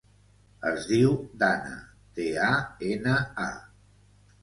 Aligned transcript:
Es 0.69 0.87
diu 0.91 1.13
Dana: 1.45 1.77
de, 2.19 2.27
a, 2.49 2.51
ena, 2.91 3.17
a. 3.49 3.51